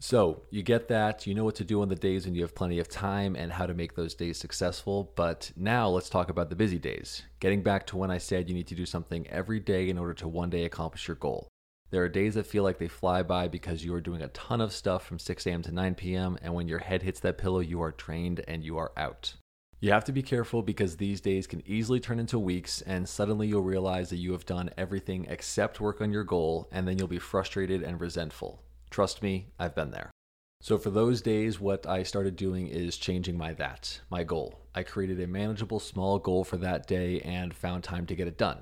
So, 0.00 0.42
you 0.50 0.64
get 0.64 0.88
that, 0.88 1.28
you 1.28 1.34
know 1.34 1.44
what 1.44 1.54
to 1.54 1.64
do 1.64 1.80
on 1.80 1.88
the 1.88 1.94
days 1.94 2.24
when 2.24 2.34
you 2.34 2.42
have 2.42 2.56
plenty 2.56 2.80
of 2.80 2.88
time 2.88 3.36
and 3.36 3.52
how 3.52 3.66
to 3.66 3.74
make 3.74 3.94
those 3.94 4.16
days 4.16 4.36
successful. 4.36 5.12
But 5.14 5.52
now 5.54 5.88
let's 5.88 6.08
talk 6.08 6.28
about 6.28 6.50
the 6.50 6.56
busy 6.56 6.80
days. 6.80 7.22
Getting 7.38 7.62
back 7.62 7.86
to 7.86 7.96
when 7.96 8.10
I 8.10 8.18
said 8.18 8.48
you 8.48 8.54
need 8.54 8.66
to 8.66 8.74
do 8.74 8.84
something 8.84 9.28
every 9.28 9.60
day 9.60 9.88
in 9.88 9.98
order 9.98 10.14
to 10.14 10.26
one 10.26 10.50
day 10.50 10.64
accomplish 10.64 11.06
your 11.06 11.14
goal. 11.14 11.46
There 11.90 12.02
are 12.02 12.08
days 12.08 12.34
that 12.34 12.48
feel 12.48 12.64
like 12.64 12.78
they 12.78 12.88
fly 12.88 13.22
by 13.22 13.46
because 13.46 13.84
you 13.84 13.94
are 13.94 14.00
doing 14.00 14.22
a 14.22 14.28
ton 14.28 14.60
of 14.60 14.72
stuff 14.72 15.06
from 15.06 15.20
6 15.20 15.46
a.m. 15.46 15.62
to 15.62 15.72
9 15.72 15.94
p.m., 15.94 16.36
and 16.42 16.52
when 16.52 16.66
your 16.66 16.80
head 16.80 17.02
hits 17.02 17.20
that 17.20 17.38
pillow, 17.38 17.60
you 17.60 17.80
are 17.80 17.92
drained 17.92 18.42
and 18.48 18.64
you 18.64 18.78
are 18.78 18.90
out. 18.96 19.34
You 19.82 19.90
have 19.90 20.04
to 20.04 20.12
be 20.12 20.22
careful 20.22 20.62
because 20.62 20.96
these 20.96 21.20
days 21.20 21.48
can 21.48 21.60
easily 21.66 21.98
turn 21.98 22.20
into 22.20 22.38
weeks, 22.38 22.82
and 22.82 23.08
suddenly 23.08 23.48
you'll 23.48 23.62
realize 23.62 24.10
that 24.10 24.18
you 24.18 24.30
have 24.30 24.46
done 24.46 24.70
everything 24.78 25.26
except 25.28 25.80
work 25.80 26.00
on 26.00 26.12
your 26.12 26.22
goal, 26.22 26.68
and 26.70 26.86
then 26.86 26.98
you'll 26.98 27.08
be 27.08 27.18
frustrated 27.18 27.82
and 27.82 28.00
resentful. 28.00 28.62
Trust 28.90 29.24
me, 29.24 29.48
I've 29.58 29.74
been 29.74 29.90
there. 29.90 30.12
So, 30.60 30.78
for 30.78 30.90
those 30.90 31.20
days, 31.20 31.58
what 31.58 31.84
I 31.84 32.04
started 32.04 32.36
doing 32.36 32.68
is 32.68 32.96
changing 32.96 33.36
my 33.36 33.54
that, 33.54 33.98
my 34.08 34.22
goal. 34.22 34.60
I 34.72 34.84
created 34.84 35.18
a 35.18 35.26
manageable 35.26 35.80
small 35.80 36.20
goal 36.20 36.44
for 36.44 36.58
that 36.58 36.86
day 36.86 37.20
and 37.22 37.52
found 37.52 37.82
time 37.82 38.06
to 38.06 38.14
get 38.14 38.28
it 38.28 38.38
done. 38.38 38.58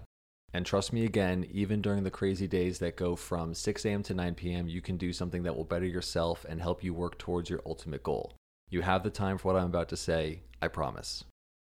And 0.54 0.64
trust 0.64 0.90
me 0.90 1.04
again, 1.04 1.46
even 1.52 1.82
during 1.82 2.02
the 2.02 2.10
crazy 2.10 2.46
days 2.46 2.78
that 2.78 2.96
go 2.96 3.14
from 3.14 3.52
6 3.52 3.84
a.m. 3.84 4.02
to 4.04 4.14
9 4.14 4.36
p.m., 4.36 4.68
you 4.68 4.80
can 4.80 4.96
do 4.96 5.12
something 5.12 5.42
that 5.42 5.54
will 5.54 5.64
better 5.64 5.84
yourself 5.84 6.46
and 6.48 6.62
help 6.62 6.82
you 6.82 6.94
work 6.94 7.18
towards 7.18 7.50
your 7.50 7.60
ultimate 7.66 8.02
goal. 8.02 8.32
You 8.70 8.82
have 8.82 9.02
the 9.02 9.10
time 9.10 9.36
for 9.36 9.52
what 9.52 9.60
I'm 9.60 9.66
about 9.66 9.88
to 9.88 9.96
say, 9.96 10.42
I 10.62 10.68
promise. 10.68 11.24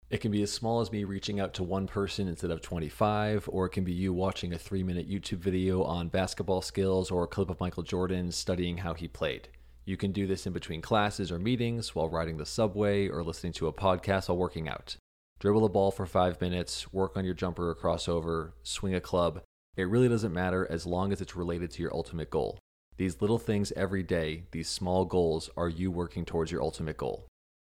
It 0.10 0.20
can 0.20 0.32
be 0.32 0.44
as 0.44 0.52
small 0.52 0.82
as 0.82 0.92
me 0.92 1.06
reaching 1.06 1.40
out 1.40 1.54
to 1.54 1.64
one 1.64 1.88
person 1.88 2.28
instead 2.28 2.52
of 2.52 2.62
25, 2.62 3.48
or 3.50 3.68
it 3.68 3.70
can 3.70 3.86
be 3.86 3.94
you 3.94 4.12
watching 4.12 4.52
a 4.52 4.58
three 4.58 4.84
minute 4.84 5.10
YouTube 5.10 5.38
video 5.38 5.84
on 5.84 6.10
basketball 6.10 6.62
skills 6.62 7.10
or 7.10 7.24
a 7.24 7.28
clip 7.28 7.50
of 7.50 7.60
Michael 7.62 7.84
Jordan 7.84 8.34
studying 8.34 8.80
how 8.80 8.94
he 8.94 9.08
played. 9.08 9.48
You 9.86 9.96
can 9.96 10.12
do 10.12 10.28
this 10.28 10.46
in 10.46 10.52
between 10.52 10.82
classes 10.82 11.32
or 11.32 11.40
meetings, 11.40 11.96
while 11.96 12.10
riding 12.10 12.36
the 12.36 12.46
subway, 12.46 13.08
or 13.08 13.24
listening 13.24 13.54
to 13.54 13.68
a 13.68 13.74
podcast 13.74 14.28
while 14.28 14.38
working 14.38 14.68
out. 14.68 14.98
Dribble 15.40 15.64
a 15.64 15.70
ball 15.70 15.92
for 15.92 16.06
five 16.06 16.42
minutes, 16.42 16.92
work 16.92 17.16
on 17.16 17.24
your 17.24 17.34
jumper 17.34 17.70
or 17.70 17.76
crossover, 17.76 18.52
swing 18.62 18.94
a 18.94 19.00
club. 19.00 19.42
It 19.78 19.88
really 19.88 20.10
doesn't 20.10 20.34
matter 20.34 20.68
as 20.70 20.86
long 20.86 21.14
as 21.14 21.22
it's 21.22 21.38
related 21.38 21.72
to 21.72 21.82
your 21.82 21.96
ultimate 21.96 22.30
goal. 22.30 22.60
These 23.00 23.22
little 23.22 23.40
things 23.40 23.72
every 23.78 24.04
day, 24.04 24.44
these 24.52 24.68
small 24.68 25.06
goals, 25.06 25.50
are 25.56 25.70
you 25.70 25.90
working 25.90 26.26
towards 26.26 26.52
your 26.52 26.62
ultimate 26.62 26.98
goal. 26.98 27.28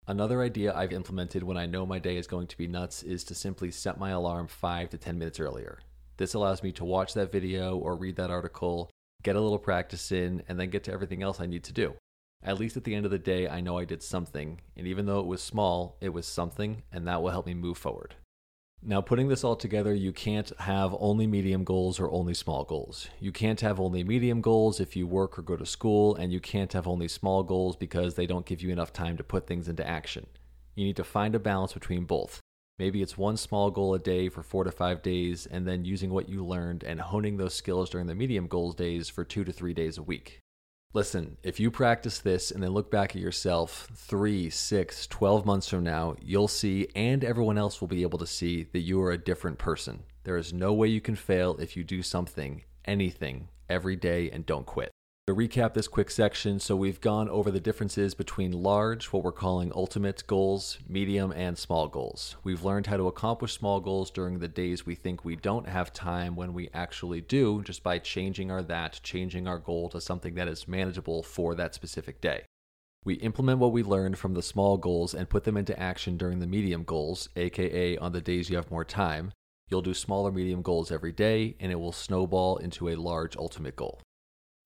Another 0.07 0.43
idea 0.43 0.75
I've 0.75 0.93
implemented 0.93 1.43
when 1.43 1.57
I 1.57 1.65
know 1.65 1.87
my 1.87 1.99
day 1.99 2.19
is 2.19 2.27
going 2.27 2.47
to 2.49 2.59
be 2.59 2.67
nuts 2.67 3.03
is 3.03 3.25
to 3.25 3.35
simply 3.35 3.71
set 3.71 3.99
my 3.99 4.11
alarm 4.11 4.49
5 4.49 4.91
to 4.91 4.99
10 4.99 5.19
minutes 5.19 5.41
earlier. 5.41 5.79
This 6.19 6.35
allows 6.35 6.63
me 6.63 6.73
to 6.73 6.85
watch 6.85 7.15
that 7.15 7.33
video 7.33 7.79
or 7.79 7.97
read 7.97 8.17
that 8.17 8.31
article, 8.31 8.91
get 9.23 9.35
a 9.35 9.41
little 9.41 9.59
practice 9.59 10.13
in, 10.13 10.43
and 10.47 10.61
then 10.61 10.69
get 10.69 10.85
to 10.85 10.93
everything 10.93 11.23
else 11.23 11.41
I 11.41 11.47
need 11.47 11.65
to 11.65 11.73
do. 11.73 11.95
At 12.43 12.61
least 12.61 12.77
at 12.77 12.85
the 12.85 12.95
end 12.95 13.07
of 13.07 13.11
the 13.11 13.19
day, 13.19 13.49
I 13.49 13.63
know 13.63 13.79
I 13.79 13.87
did 13.87 14.03
something, 14.03 14.61
and 14.77 14.87
even 14.87 15.07
though 15.07 15.21
it 15.21 15.27
was 15.27 15.43
small, 15.43 15.97
it 16.03 16.11
was 16.11 16.27
something, 16.27 16.83
and 16.93 17.09
that 17.09 17.23
will 17.23 17.31
help 17.31 17.47
me 17.47 17.55
move 17.55 17.79
forward. 17.79 18.15
Now, 18.87 19.01
putting 19.01 19.29
this 19.29 19.45
all 19.45 19.57
together, 19.57 19.95
you 19.95 20.13
can't 20.13 20.53
have 20.59 20.95
only 21.01 21.27
medium 21.27 21.65
goals 21.65 21.99
or 21.99 22.11
only 22.11 22.35
small 22.35 22.65
goals. 22.65 23.09
You 23.19 23.33
can't 23.33 23.63
have 23.63 23.81
only 23.81 24.05
medium 24.05 24.43
goals 24.43 24.79
if 24.79 24.95
you 24.95 25.07
work 25.07 25.39
or 25.39 25.43
go 25.43 25.57
to 25.57 25.65
school, 25.65 26.15
and 26.17 26.31
you 26.31 26.39
can't 26.39 26.75
have 26.75 26.87
only 26.87 27.09
small 27.09 27.43
goals 27.43 27.77
because 27.77 28.15
they 28.15 28.27
don't 28.27 28.45
give 28.45 28.61
you 28.61 28.69
enough 28.69 28.93
time 28.93 29.17
to 29.17 29.25
put 29.25 29.47
things 29.47 29.69
into 29.69 29.89
action. 29.89 30.27
You 30.75 30.85
need 30.85 30.97
to 30.97 31.05
find 31.05 31.35
a 31.35 31.39
balance 31.39 31.73
between 31.73 32.05
both. 32.05 32.41
Maybe 32.79 33.01
it's 33.01 33.17
one 33.17 33.39
small 33.39 33.71
goal 33.71 33.95
a 33.95 33.99
day 33.99 34.29
for 34.29 34.43
four 34.43 34.65
to 34.65 34.71
five 34.71 35.01
days, 35.01 35.47
and 35.47 35.67
then 35.67 35.87
using 35.87 36.11
what 36.11 36.29
you 36.29 36.45
learned 36.45 36.85
and 36.85 37.01
honing 37.01 37.39
those 37.39 37.55
skills 37.55 37.89
during 37.89 38.07
the 38.07 38.15
medium 38.15 38.49
goals 38.49 38.75
days 38.75 39.09
for 39.09 39.25
two 39.25 39.45
to 39.45 39.53
three 39.53 39.73
days 39.73 39.97
a 39.97 40.03
week. 40.03 40.41
Listen, 40.95 41.37
if 41.43 41.59
you 41.59 41.73
practice 41.73 42.21
this 42.21 42.53
and 42.53 42.63
then 42.63 42.71
look 42.71 42.89
back 42.89 43.17
at 43.17 43.21
yourself 43.21 43.89
three, 43.97 44.49
six, 44.49 45.09
12 45.09 45.45
months 45.45 45.69
from 45.69 45.83
now, 45.83 46.15
you'll 46.23 46.47
see, 46.47 46.87
and 46.95 47.25
everyone 47.25 47.59
else 47.59 47.81
will 47.81 47.89
be 47.89 48.03
able 48.03 48.21
to 48.21 48.29
see, 48.29 48.63
that 48.73 48.79
you 48.79 49.03
are 49.03 49.11
a 49.11 49.19
different 49.19 49.59
person. 49.59 50.05
There 50.23 50.37
is 50.37 50.53
no 50.53 50.73
way 50.73 50.87
you 50.87 51.01
can 51.01 51.17
fail 51.17 51.57
if 51.57 51.77
you 51.77 51.83
do 51.83 52.01
something, 52.01 52.63
anything, 52.85 53.49
every 53.69 53.97
day 53.97 54.31
and 54.31 54.47
don't 54.47 54.67
quit. 54.67 54.94
To 55.27 55.35
recap 55.35 55.73
this 55.73 55.89
quick 55.89 56.11
section, 56.11 56.61
so 56.61 56.77
we've 56.77 57.01
gone 57.01 57.31
over 57.31 57.51
the 57.51 57.59
differences 57.59 58.13
between 58.15 58.53
large, 58.53 59.07
what 59.07 59.25
we're 59.25 59.33
calling 59.33 59.73
ultimate 59.75 60.23
goals, 60.27 60.77
medium, 60.87 61.33
and 61.33 61.57
small 61.57 61.89
goals. 61.89 62.37
We've 62.45 62.63
learned 62.63 62.89
how 62.89 62.99
to 62.99 63.07
accomplish 63.07 63.55
small 63.55 63.81
goals 63.81 64.11
during 64.11 64.39
the 64.39 64.49
days 64.49 64.85
we 64.85 64.95
think 64.95 65.25
we 65.25 65.35
don't 65.35 65.67
have 65.67 65.95
time 65.95 66.37
when 66.37 66.53
we 66.53 66.69
actually 66.75 67.23
do, 67.23 67.63
just 67.63 67.83
by 67.83 68.01
changing 68.01 68.51
our 68.51 68.63
that, 68.65 69.01
changing 69.03 69.49
our 69.49 69.59
goal 69.59 69.89
to 69.89 70.01
something 70.03 70.35
that 70.35 70.47
is 70.47 70.69
manageable 70.69 71.23
for 71.23 71.55
that 71.55 71.75
specific 71.75 72.21
day. 72.21 72.45
We 73.03 73.15
implement 73.15 73.61
what 73.61 73.73
we 73.73 73.83
learned 73.83 74.19
from 74.19 74.35
the 74.35 74.43
small 74.43 74.77
goals 74.77 75.15
and 75.15 75.31
put 75.31 75.45
them 75.45 75.57
into 75.57 75.81
action 75.81 76.19
during 76.19 76.41
the 76.41 76.47
medium 76.47 76.85
goals, 76.85 77.31
aka 77.35 77.97
on 77.97 78.13
the 78.13 78.21
days 78.21 78.51
you 78.51 78.57
have 78.57 78.71
more 78.71 78.85
time. 78.85 79.33
You'll 79.71 79.81
do 79.81 79.95
smaller 79.95 80.31
medium 80.31 80.61
goals 80.61 80.93
every 80.93 81.13
day, 81.13 81.57
and 81.61 81.73
it 81.73 81.81
will 81.81 81.93
snowball 81.93 82.59
into 82.59 82.91
a 82.91 82.97
large 82.97 83.39
ultimate 83.39 83.77
goal. 83.77 84.03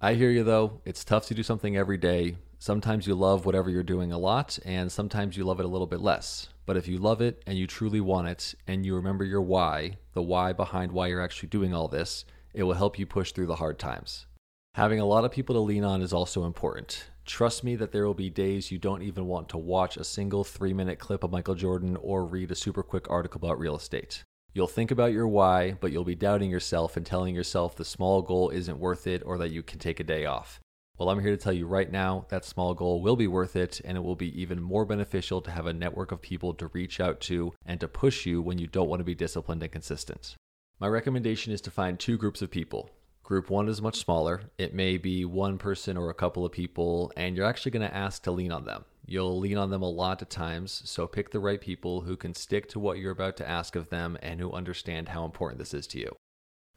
I 0.01 0.15
hear 0.15 0.31
you 0.31 0.45
though. 0.45 0.81
It's 0.85 1.03
tough 1.03 1.27
to 1.27 1.35
do 1.35 1.43
something 1.43 1.77
every 1.77 1.99
day. 1.99 2.37
Sometimes 2.61 3.09
you 3.09 3.17
love 3.17 3.45
whatever 3.45 3.69
you're 3.69 3.83
doing 3.83 4.13
a 4.13 4.19
lot, 4.19 4.57
and 4.65 4.93
sometimes 4.93 5.37
you 5.37 5.43
love 5.43 5.59
it 5.59 5.65
a 5.65 5.69
little 5.69 5.89
bit 5.89 6.01
less. 6.01 6.51
But 6.67 6.77
if 6.77 6.87
you 6.87 6.99
love 6.99 7.21
it 7.21 7.43
and 7.49 7.59
you 7.59 7.67
truly 7.67 8.01
want 8.01 8.29
it, 8.29 8.55
and 8.69 8.87
you 8.87 8.95
remember 8.95 9.25
your 9.25 9.43
why, 9.43 9.97
the 10.13 10.23
why 10.23 10.53
behind 10.53 10.93
why 10.93 11.09
you're 11.09 11.21
actually 11.21 11.49
doing 11.49 11.75
all 11.75 11.89
this, 11.89 12.25
it 12.55 12.63
will 12.63 12.75
help 12.75 12.97
you 12.97 13.07
push 13.07 13.33
through 13.33 13.47
the 13.47 13.57
hard 13.57 13.81
times. 13.81 14.27
Having 14.75 15.01
a 15.01 15.05
lot 15.05 15.25
of 15.25 15.33
people 15.33 15.57
to 15.57 15.61
lean 15.61 15.83
on 15.83 16.01
is 16.01 16.13
also 16.13 16.45
important. 16.45 17.11
Trust 17.27 17.65
me 17.65 17.75
that 17.75 17.91
there 17.91 18.07
will 18.07 18.15
be 18.15 18.31
days 18.31 18.71
you 18.71 18.79
don't 18.79 19.03
even 19.03 19.27
want 19.27 19.49
to 19.49 19.59
watch 19.59 19.97
a 19.97 20.05
single 20.05 20.45
three 20.45 20.73
minute 20.73 21.01
clip 21.01 21.25
of 21.25 21.33
Michael 21.33 21.57
Jordan 21.57 21.97
or 22.01 22.25
read 22.25 22.53
a 22.53 22.55
super 22.55 22.85
quick 22.85 23.11
article 23.11 23.41
about 23.41 23.59
real 23.59 23.75
estate. 23.75 24.23
You'll 24.55 24.67
think 24.67 24.91
about 24.91 25.13
your 25.13 25.29
why, 25.29 25.73
but 25.73 25.93
you'll 25.93 26.05
be 26.05 26.15
doubting 26.15 26.51
yourself 26.51 26.97
and 26.97 27.05
telling 27.05 27.35
yourself 27.35 27.77
the 27.77 27.85
small 27.85 28.23
goal 28.23 28.51
isn't 28.51 28.79
worth 28.79 29.07
it 29.07 29.23
or 29.25 29.39
that 29.39 29.53
you 29.53 29.63
can 29.63 29.79
take 29.79 30.01
a 30.01 30.05
day 30.05 30.25
off. 30.25 30.61
Well, 30.99 31.11
I'm 31.11 31.21
here 31.21 31.31
to 31.31 31.37
tell 31.37 31.53
you 31.53 31.67
right 31.67 31.93
now 31.93 32.27
that 32.31 32.45
small 32.45 32.75
goal 32.75 33.01
will 33.01 33.15
be 33.15 33.29
worth 33.29 33.55
it, 33.55 33.81
and 33.85 33.97
it 33.97 34.01
will 34.01 34.17
be 34.17 34.41
even 34.41 34.61
more 34.61 34.85
beneficial 34.85 35.41
to 35.43 35.51
have 35.53 35.67
a 35.67 35.73
network 35.73 36.11
of 36.11 36.21
people 36.21 36.55
to 36.55 36.67
reach 36.69 36.99
out 36.99 37.21
to 37.21 37.53
and 37.65 37.79
to 37.79 37.87
push 37.87 38.27
you 38.27 38.43
when 38.43 38.59
you 38.59 38.67
don't 38.67 38.89
want 38.89 38.99
to 38.99 39.05
be 39.05 39.15
disciplined 39.15 39.63
and 39.63 39.71
consistent. 39.71 40.35
My 40.81 40.89
recommendation 40.89 41.53
is 41.53 41.61
to 41.61 41.71
find 41.71 41.99
two 41.99 42.17
groups 42.17 42.43
of 42.43 42.51
people. 42.51 42.91
Group 43.23 43.51
one 43.51 43.69
is 43.69 43.83
much 43.83 43.99
smaller. 43.99 44.51
It 44.59 44.75
may 44.75 44.97
be 44.97 45.25
one 45.25 45.59
person 45.59 45.97
or 45.97 46.11
a 46.11 46.15
couple 46.15 46.45
of 46.45 46.51
people, 46.51 47.13
and 47.17 47.37
you're 47.37 47.47
actually 47.47 47.73
going 47.73 47.89
to 47.89 47.97
ask 47.97 48.25
to 48.25 48.33
lean 48.33 48.51
on 48.51 48.65
them. 48.65 48.85
You'll 49.11 49.39
lean 49.39 49.57
on 49.57 49.71
them 49.71 49.81
a 49.81 49.89
lot 49.89 50.21
at 50.21 50.29
times, 50.29 50.83
so 50.85 51.07
pick 51.07 51.31
the 51.31 51.41
right 51.41 51.59
people 51.59 52.03
who 52.03 52.15
can 52.15 52.35
stick 52.35 52.69
to 52.69 52.79
what 52.79 52.99
you're 52.99 53.11
about 53.11 53.39
to 53.39 53.49
ask 53.49 53.75
of 53.75 53.89
them 53.89 54.19
and 54.21 54.39
who 54.39 54.53
understand 54.53 55.09
how 55.09 55.25
important 55.25 55.59
this 55.59 55.73
is 55.73 55.87
to 55.89 55.99
you. 55.99 56.15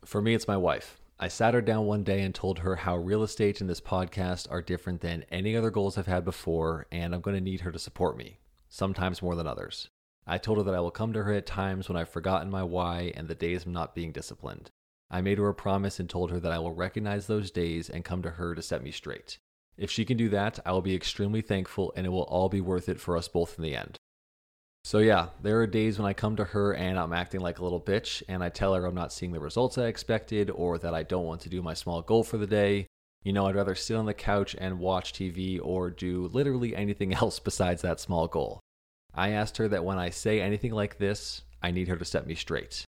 For 0.06 0.22
me, 0.22 0.34
it's 0.34 0.48
my 0.48 0.56
wife. 0.56 1.02
I 1.20 1.28
sat 1.28 1.54
her 1.54 1.62
down 1.62 1.88
one 1.88 2.06
day 2.06 2.22
and 2.22 2.34
told 2.34 2.60
her 2.60 2.78
how 2.78 2.96
real 2.96 3.22
estate 3.22 3.60
and 3.60 3.70
this 3.70 3.82
podcast 3.82 4.50
are 4.50 4.62
different 4.62 5.02
than 5.02 5.26
any 5.30 5.58
other 5.58 5.70
goals 5.70 5.98
I've 5.98 6.08
had 6.08 6.24
before, 6.24 6.88
and 6.90 7.14
I'm 7.14 7.20
going 7.20 7.36
to 7.36 7.42
need 7.42 7.60
her 7.62 7.72
to 7.74 7.78
support 7.78 8.18
me, 8.18 8.40
sometimes 8.70 9.22
more 9.22 9.36
than 9.36 9.46
others. 9.46 9.90
I 10.26 10.38
told 10.38 10.58
her 10.58 10.64
that 10.64 10.74
I 10.74 10.80
will 10.80 10.90
come 10.90 11.12
to 11.12 11.24
her 11.24 11.34
at 11.34 11.46
times 11.46 11.90
when 11.90 11.98
I've 11.98 12.08
forgotten 12.08 12.50
my 12.50 12.64
why 12.64 13.12
and 13.14 13.28
the 13.28 13.36
days 13.36 13.66
I'm 13.66 13.74
not 13.74 13.94
being 13.94 14.14
disciplined. 14.14 14.72
I 15.10 15.20
made 15.20 15.38
her 15.38 15.50
a 15.50 15.54
promise 15.54 16.00
and 16.00 16.10
told 16.10 16.32
her 16.32 16.40
that 16.40 16.54
I 16.54 16.60
will 16.60 16.72
recognize 16.72 17.28
those 17.28 17.52
days 17.52 17.90
and 17.90 18.06
come 18.06 18.22
to 18.22 18.32
her 18.32 18.56
to 18.56 18.62
set 18.62 18.82
me 18.82 18.92
straight. 18.92 19.38
If 19.78 19.90
she 19.90 20.06
can 20.06 20.18
do 20.18 20.30
that, 20.30 20.60
I 20.66 20.72
will 20.72 20.82
be 20.82 20.96
extremely 20.96 21.42
thankful 21.42 21.94
and 21.96 22.06
it 22.06 22.10
will 22.10 22.24
all 22.24 22.50
be 22.50 22.62
worth 22.62 22.90
it 22.90 23.00
for 23.00 23.18
us 23.18 23.28
both 23.28 23.58
in 23.58 23.64
the 23.64 23.76
end. 23.76 23.98
So, 24.84 24.98
yeah, 24.98 25.28
there 25.42 25.60
are 25.62 25.68
days 25.68 26.00
when 26.00 26.08
I 26.08 26.14
come 26.14 26.36
to 26.38 26.44
her 26.44 26.74
and 26.74 26.98
I'm 26.98 27.14
acting 27.14 27.42
like 27.42 27.60
a 27.60 27.64
little 27.64 27.82
bitch 27.82 28.24
and 28.28 28.44
I 28.44 28.50
tell 28.50 28.74
her 28.74 28.86
I'm 28.86 28.96
not 28.96 29.14
seeing 29.14 29.32
the 29.32 29.40
results 29.40 29.78
I 29.78 29.86
expected 29.86 30.50
or 30.50 30.78
that 30.80 30.96
I 30.96 31.04
don't 31.04 31.26
want 31.26 31.42
to 31.42 31.50
do 31.50 31.62
my 31.62 31.76
small 31.76 32.02
goal 32.02 32.24
for 32.24 32.38
the 32.38 32.48
day. 32.48 32.88
You 33.24 33.34
know, 33.34 33.46
I'd 33.46 33.56
rather 33.56 33.76
sit 33.76 33.96
on 33.96 34.08
the 34.08 34.16
couch 34.16 34.56
and 34.58 34.80
watch 34.80 35.14
TV 35.14 35.60
or 35.62 35.92
do 35.92 36.28
literally 36.34 36.76
anything 36.76 37.14
else 37.22 37.40
besides 37.40 37.84
that 37.84 38.00
small 38.00 38.28
goal. 38.28 38.60
I 39.14 39.30
asked 39.30 39.58
her 39.58 39.68
that 39.68 39.86
when 39.86 40.00
I 40.00 40.10
say 40.10 40.42
anything 40.42 40.72
like 40.72 40.98
this, 40.98 41.44
I 41.62 41.72
need 41.72 41.88
her 41.88 41.98
to 41.98 42.06
set 42.06 42.26
me 42.26 42.34
straight. 42.34 42.86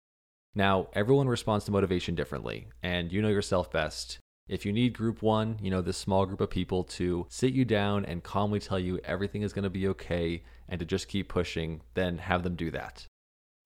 Now, 0.56 0.88
everyone 0.94 1.28
responds 1.28 1.66
to 1.66 1.72
motivation 1.72 2.16
differently, 2.16 2.68
and 2.82 3.12
you 3.12 3.22
know 3.22 3.28
yourself 3.28 3.72
best. 3.72 4.18
If 4.48 4.66
you 4.66 4.72
need 4.72 4.94
group 4.94 5.22
one, 5.22 5.58
you 5.62 5.70
know, 5.70 5.82
this 5.82 5.98
small 5.98 6.26
group 6.26 6.40
of 6.40 6.50
people 6.50 6.84
to 6.84 7.26
sit 7.30 7.54
you 7.54 7.66
down 7.66 8.06
and 8.06 8.24
calmly 8.24 8.60
tell 8.60 8.80
you 8.80 9.00
everything 9.04 9.42
is 9.42 9.52
going 9.52 9.64
to 9.64 9.70
be 9.70 9.88
okay 9.90 10.44
and 10.70 10.80
to 10.80 10.86
just 10.86 11.10
keep 11.10 11.28
pushing, 11.28 11.82
then 11.96 12.18
have 12.20 12.44
them 12.44 12.56
do 12.56 12.72
that. 12.72 13.06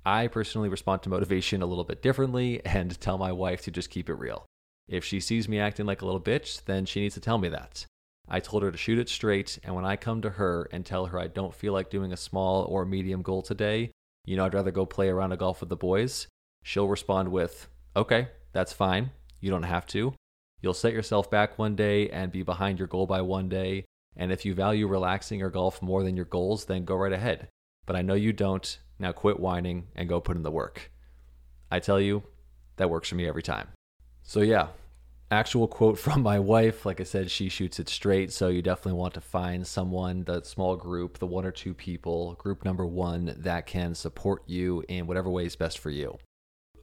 I 0.03 0.25
personally 0.27 0.69
respond 0.69 1.03
to 1.03 1.09
motivation 1.09 1.61
a 1.61 1.67
little 1.67 1.83
bit 1.83 2.01
differently 2.01 2.61
and 2.65 2.99
tell 2.99 3.17
my 3.17 3.31
wife 3.31 3.61
to 3.63 3.71
just 3.71 3.91
keep 3.91 4.09
it 4.09 4.15
real. 4.15 4.45
If 4.87 5.05
she 5.05 5.19
sees 5.19 5.47
me 5.47 5.59
acting 5.59 5.85
like 5.85 6.01
a 6.01 6.05
little 6.05 6.19
bitch, 6.19 6.65
then 6.65 6.85
she 6.85 7.01
needs 7.01 7.13
to 7.13 7.21
tell 7.21 7.37
me 7.37 7.49
that. 7.49 7.85
I 8.27 8.39
told 8.39 8.63
her 8.63 8.71
to 8.71 8.77
shoot 8.77 8.97
it 8.97 9.09
straight, 9.09 9.59
and 9.63 9.75
when 9.75 9.85
I 9.85 9.95
come 9.95 10.21
to 10.21 10.29
her 10.31 10.67
and 10.71 10.85
tell 10.85 11.05
her 11.07 11.19
I 11.19 11.27
don't 11.27 11.53
feel 11.53 11.73
like 11.73 11.89
doing 11.89 12.13
a 12.13 12.17
small 12.17 12.63
or 12.63 12.85
medium 12.85 13.21
goal 13.21 13.41
today, 13.41 13.91
you 14.25 14.35
know, 14.35 14.45
I'd 14.45 14.53
rather 14.53 14.71
go 14.71 14.85
play 14.85 15.09
around 15.09 15.31
a 15.31 15.37
golf 15.37 15.59
with 15.59 15.69
the 15.69 15.75
boys, 15.75 16.27
she'll 16.63 16.87
respond 16.87 17.29
with, 17.29 17.67
Okay, 17.95 18.29
that's 18.53 18.73
fine. 18.73 19.11
You 19.41 19.49
don't 19.49 19.63
have 19.63 19.85
to. 19.87 20.13
You'll 20.61 20.73
set 20.73 20.93
yourself 20.93 21.31
back 21.31 21.57
one 21.57 21.75
day 21.75 22.09
and 22.09 22.31
be 22.31 22.43
behind 22.43 22.77
your 22.77 22.87
goal 22.87 23.07
by 23.07 23.21
one 23.21 23.49
day. 23.49 23.85
And 24.15 24.31
if 24.31 24.45
you 24.45 24.53
value 24.53 24.87
relaxing 24.87 25.41
or 25.41 25.49
golf 25.49 25.81
more 25.81 26.03
than 26.03 26.15
your 26.15 26.25
goals, 26.25 26.65
then 26.65 26.85
go 26.85 26.95
right 26.95 27.13
ahead. 27.13 27.47
But 27.85 27.95
I 27.95 28.01
know 28.03 28.13
you 28.13 28.33
don't. 28.33 28.79
Now 28.99 29.11
quit 29.11 29.39
whining 29.39 29.87
and 29.95 30.07
go 30.07 30.21
put 30.21 30.37
in 30.37 30.43
the 30.43 30.51
work. 30.51 30.91
I 31.71 31.79
tell 31.79 31.99
you, 31.99 32.23
that 32.75 32.89
works 32.89 33.09
for 33.09 33.15
me 33.15 33.27
every 33.27 33.41
time. 33.41 33.69
So, 34.21 34.41
yeah, 34.41 34.67
actual 35.31 35.67
quote 35.67 35.97
from 35.97 36.21
my 36.21 36.37
wife. 36.37 36.85
Like 36.85 37.01
I 37.01 37.05
said, 37.05 37.31
she 37.31 37.49
shoots 37.49 37.79
it 37.79 37.89
straight. 37.89 38.31
So, 38.31 38.49
you 38.49 38.61
definitely 38.61 38.99
want 38.99 39.15
to 39.15 39.21
find 39.21 39.65
someone, 39.65 40.25
the 40.25 40.43
small 40.43 40.75
group, 40.75 41.17
the 41.17 41.25
one 41.25 41.45
or 41.45 41.51
two 41.51 41.73
people, 41.73 42.33
group 42.35 42.63
number 42.63 42.85
one, 42.85 43.33
that 43.39 43.65
can 43.65 43.95
support 43.95 44.43
you 44.45 44.83
in 44.87 45.07
whatever 45.07 45.29
way 45.29 45.45
is 45.45 45.55
best 45.55 45.79
for 45.79 45.89
you. 45.89 46.17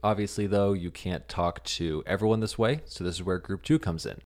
Obviously, 0.01 0.47
though, 0.47 0.71
you 0.71 0.91
can't 0.91 1.27
talk 1.27 1.61
to 1.65 2.03
everyone 2.05 2.39
this 2.39 2.57
way, 2.57 2.81
so 2.85 3.03
this 3.03 3.15
is 3.15 3.23
where 3.23 3.37
group 3.37 3.63
two 3.63 3.77
comes 3.77 4.05
in. 4.05 4.19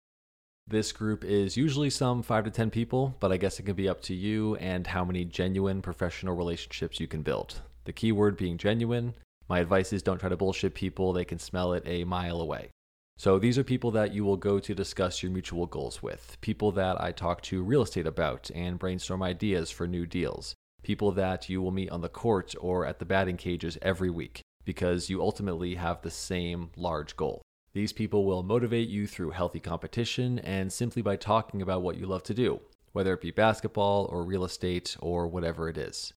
This 0.68 0.92
group 0.92 1.26
is 1.26 1.58
usually 1.58 1.90
some 1.90 2.22
5 2.22 2.46
to 2.46 2.52
10 2.52 2.70
people, 2.70 3.16
but 3.20 3.32
I 3.32 3.38
guess 3.38 3.60
it 3.60 3.64
can 3.64 3.76
be 3.76 3.90
up 3.90 4.02
to 4.04 4.14
you 4.14 4.56
and 4.58 4.86
how 4.86 5.04
many 5.04 5.26
genuine 5.26 5.82
professional 5.82 6.36
relationships 6.36 7.00
you 7.00 7.08
can 7.08 7.24
build. 7.24 7.62
The 7.86 7.92
key 7.92 8.12
word 8.12 8.38
being 8.38 8.58
genuine. 8.58 9.16
My 9.50 9.60
advice 9.60 9.92
is 9.92 10.04
don't 10.04 10.20
try 10.20 10.30
to 10.30 10.38
bullshit 10.38 10.76
people, 10.76 11.12
they 11.12 11.26
can 11.26 11.40
smell 11.40 11.74
it 11.74 11.84
a 11.88 12.04
mile 12.04 12.40
away. 12.40 12.70
So 13.18 13.40
these 13.40 13.58
are 13.58 13.64
people 13.64 13.92
that 13.92 14.14
you 14.14 14.24
will 14.24 14.38
go 14.38 14.60
to 14.60 14.76
discuss 14.76 15.24
your 15.24 15.32
mutual 15.32 15.66
goals 15.66 16.04
with, 16.04 16.38
people 16.42 16.72
that 16.74 17.02
I 17.02 17.12
talk 17.12 17.42
to 17.44 17.64
real 17.64 17.82
estate 17.82 18.08
about 18.08 18.50
and 18.54 18.80
brainstorm 18.80 19.24
ideas 19.24 19.72
for 19.72 19.88
new 19.88 20.06
deals, 20.06 20.54
people 20.84 21.12
that 21.14 21.50
you 21.50 21.62
will 21.64 21.72
meet 21.72 21.90
on 21.90 22.02
the 22.02 22.10
court 22.10 22.54
or 22.62 22.86
at 22.86 23.00
the 23.00 23.06
batting 23.06 23.38
cages 23.38 23.78
every 23.82 24.10
week 24.12 24.43
because 24.66 25.10
you 25.10 25.22
ultimately 25.22 25.76
have 25.76 26.02
the 26.02 26.12
same 26.12 26.72
large 26.76 27.16
goal. 27.16 27.42
These 27.74 27.94
people 27.94 28.26
will 28.26 28.44
motivate 28.44 28.90
you 28.90 29.08
through 29.08 29.32
healthy 29.32 29.60
competition 29.60 30.40
and 30.40 30.72
simply 30.72 31.02
by 31.02 31.16
talking 31.16 31.62
about 31.62 31.82
what 31.82 31.98
you 31.98 32.06
love 32.06 32.24
to 32.24 32.34
do, 32.34 32.62
whether 32.92 33.14
it 33.14 33.22
be 33.22 33.32
basketball 33.32 34.06
or 34.06 34.24
real 34.24 34.44
estate 34.44 34.96
or 35.00 35.28
whatever 35.28 35.68
it 35.70 35.78
is. 35.78 36.14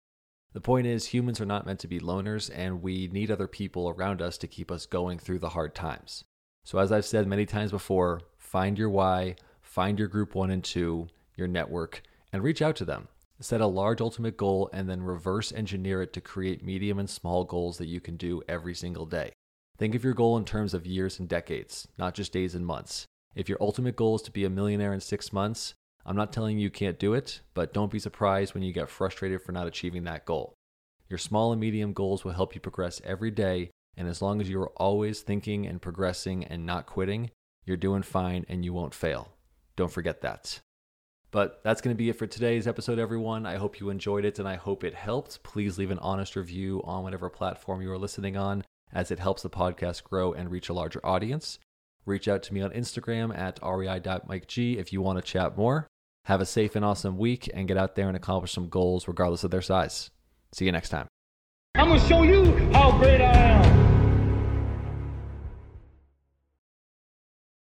The 0.52 0.60
point 0.60 0.86
is, 0.86 1.08
humans 1.08 1.40
are 1.40 1.46
not 1.46 1.66
meant 1.66 1.80
to 1.80 1.88
be 1.88 2.00
loners, 2.00 2.50
and 2.54 2.82
we 2.82 3.08
need 3.08 3.30
other 3.30 3.46
people 3.46 3.90
around 3.90 4.22
us 4.22 4.38
to 4.38 4.46
keep 4.46 4.70
us 4.70 4.86
going 4.86 5.18
through 5.18 5.40
the 5.40 5.50
hard 5.50 5.74
times. 5.74 6.24
So, 6.64 6.78
as 6.78 6.90
I've 6.90 7.04
said 7.04 7.26
many 7.26 7.44
times 7.44 7.70
before, 7.70 8.22
find 8.38 8.78
your 8.78 8.88
why, 8.88 9.36
find 9.60 9.98
your 9.98 10.08
group 10.08 10.34
one 10.34 10.50
and 10.50 10.64
two, 10.64 11.08
your 11.36 11.46
network, 11.46 12.02
and 12.32 12.42
reach 12.42 12.62
out 12.62 12.76
to 12.76 12.84
them. 12.84 13.08
Set 13.38 13.60
a 13.60 13.66
large 13.66 14.00
ultimate 14.00 14.36
goal 14.36 14.70
and 14.72 14.88
then 14.88 15.02
reverse 15.02 15.52
engineer 15.52 16.00
it 16.00 16.12
to 16.14 16.20
create 16.20 16.64
medium 16.64 16.98
and 16.98 17.08
small 17.08 17.44
goals 17.44 17.76
that 17.78 17.88
you 17.88 18.00
can 18.00 18.16
do 18.16 18.42
every 18.48 18.74
single 18.74 19.04
day. 19.04 19.32
Think 19.76 19.94
of 19.94 20.02
your 20.02 20.14
goal 20.14 20.38
in 20.38 20.46
terms 20.46 20.72
of 20.72 20.86
years 20.86 21.18
and 21.18 21.28
decades, 21.28 21.86
not 21.98 22.14
just 22.14 22.32
days 22.32 22.54
and 22.54 22.64
months. 22.64 23.04
If 23.34 23.48
your 23.48 23.58
ultimate 23.60 23.94
goal 23.94 24.16
is 24.16 24.22
to 24.22 24.30
be 24.30 24.46
a 24.46 24.50
millionaire 24.50 24.94
in 24.94 25.00
six 25.00 25.34
months, 25.34 25.74
I'm 26.06 26.16
not 26.16 26.32
telling 26.32 26.56
you 26.56 26.64
you 26.64 26.70
can't 26.70 26.98
do 26.98 27.12
it, 27.12 27.40
but 27.52 27.74
don't 27.74 27.92
be 27.92 27.98
surprised 27.98 28.54
when 28.54 28.62
you 28.62 28.72
get 28.72 28.88
frustrated 28.88 29.42
for 29.42 29.52
not 29.52 29.66
achieving 29.66 30.04
that 30.04 30.24
goal. 30.24 30.54
Your 31.10 31.18
small 31.18 31.52
and 31.52 31.60
medium 31.60 31.92
goals 31.92 32.24
will 32.24 32.32
help 32.32 32.54
you 32.54 32.60
progress 32.60 33.02
every 33.04 33.30
day, 33.30 33.70
and 33.98 34.08
as 34.08 34.22
long 34.22 34.40
as 34.40 34.48
you 34.48 34.58
are 34.60 34.72
always 34.76 35.20
thinking 35.20 35.66
and 35.66 35.82
progressing 35.82 36.44
and 36.44 36.64
not 36.64 36.86
quitting, 36.86 37.30
you're 37.66 37.76
doing 37.76 38.02
fine 38.02 38.46
and 38.48 38.64
you 38.64 38.72
won't 38.72 38.94
fail. 38.94 39.32
Don't 39.76 39.92
forget 39.92 40.22
that. 40.22 40.60
But 41.36 41.60
that's 41.62 41.82
going 41.82 41.94
to 41.94 41.98
be 41.98 42.08
it 42.08 42.16
for 42.16 42.26
today's 42.26 42.66
episode, 42.66 42.98
everyone. 42.98 43.44
I 43.44 43.56
hope 43.56 43.78
you 43.78 43.90
enjoyed 43.90 44.24
it 44.24 44.38
and 44.38 44.48
I 44.48 44.54
hope 44.54 44.82
it 44.82 44.94
helped. 44.94 45.42
Please 45.42 45.76
leave 45.76 45.90
an 45.90 45.98
honest 45.98 46.34
review 46.34 46.80
on 46.84 47.02
whatever 47.02 47.28
platform 47.28 47.82
you 47.82 47.92
are 47.92 47.98
listening 47.98 48.38
on, 48.38 48.64
as 48.90 49.10
it 49.10 49.18
helps 49.18 49.42
the 49.42 49.50
podcast 49.50 50.02
grow 50.02 50.32
and 50.32 50.50
reach 50.50 50.70
a 50.70 50.72
larger 50.72 51.04
audience. 51.04 51.58
Reach 52.06 52.26
out 52.26 52.42
to 52.44 52.54
me 52.54 52.62
on 52.62 52.70
Instagram 52.70 53.36
at 53.36 53.58
rei.mikeg 53.62 54.78
if 54.78 54.94
you 54.94 55.02
want 55.02 55.18
to 55.18 55.22
chat 55.22 55.58
more. 55.58 55.86
Have 56.24 56.40
a 56.40 56.46
safe 56.46 56.74
and 56.74 56.86
awesome 56.86 57.18
week 57.18 57.50
and 57.52 57.68
get 57.68 57.76
out 57.76 57.96
there 57.96 58.08
and 58.08 58.16
accomplish 58.16 58.52
some 58.52 58.70
goals 58.70 59.06
regardless 59.06 59.44
of 59.44 59.50
their 59.50 59.60
size. 59.60 60.10
See 60.54 60.64
you 60.64 60.72
next 60.72 60.88
time. 60.88 61.06
I'm 61.74 61.88
going 61.88 62.00
to 62.00 62.08
show 62.08 62.22
you 62.22 62.46
how 62.72 62.96
great 62.96 63.20
I 63.20 63.34
am. 63.34 63.75